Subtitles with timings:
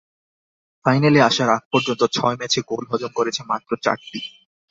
[0.85, 4.19] ফাইনালে আসার আগ পর্যন্ত ছয় ম্যাচে গোল হজম করেছে মাত্র চারটি।